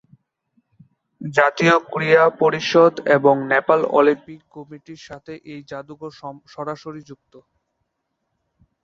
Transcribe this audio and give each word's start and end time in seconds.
জাতীয় 1.21 1.75
ক্রীড়া 1.91 2.25
পরিষদ 2.41 2.93
এবং 3.17 3.35
নেপাল 3.53 3.81
অলিম্পিক 3.97 4.41
কমিটির 4.55 5.01
সাথে 5.07 5.33
এই 5.45 5.61
জাদুঘর 5.69 6.11
সরাসরি 6.53 7.01
যুক্ত। 7.09 7.33